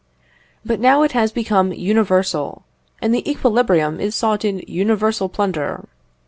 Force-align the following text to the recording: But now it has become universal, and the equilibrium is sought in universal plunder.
But 0.65 0.79
now 0.79 1.03
it 1.03 1.11
has 1.11 1.31
become 1.31 1.71
universal, 1.73 2.63
and 3.03 3.13
the 3.13 3.29
equilibrium 3.29 3.99
is 3.99 4.15
sought 4.15 4.43
in 4.43 4.63
universal 4.67 5.29
plunder. 5.29 5.85